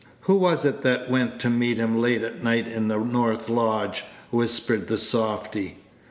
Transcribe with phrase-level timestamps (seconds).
[0.21, 4.03] "Who was it that went to meet him late at night in the north lodge?"
[4.31, 5.77] whispered the softy.